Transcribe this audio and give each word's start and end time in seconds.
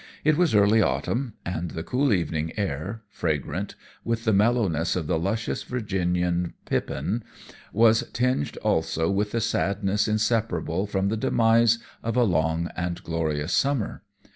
It 0.23 0.35
was 0.35 0.55
early 0.55 0.81
autumn, 0.81 1.35
and 1.45 1.69
the 1.69 1.83
cool 1.83 2.11
evening 2.11 2.53
air, 2.57 3.03
fragrant 3.11 3.75
with 4.03 4.25
the 4.25 4.33
mellowness 4.33 4.95
of 4.95 5.05
the 5.05 5.19
luscious 5.19 5.61
Virginian 5.61 6.55
pippin, 6.65 7.23
was 7.71 8.09
tinged 8.11 8.57
also 8.63 9.11
with 9.11 9.29
the 9.29 9.39
sadness 9.41 10.07
inseparable 10.07 10.87
from 10.87 11.09
the 11.09 11.17
demise 11.17 11.77
of 12.01 12.17
a 12.17 12.23
long 12.23 12.71
and 12.75 13.03
glorious 13.03 13.53
summer. 13.53 14.01